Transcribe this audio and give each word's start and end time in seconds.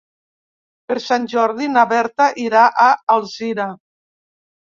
Per 0.91 0.95
Sant 1.07 1.27
Jordi 1.33 1.67
na 1.73 1.83
Berta 1.91 2.31
irà 2.45 2.65
a 2.85 2.87
Alzira. 3.19 3.69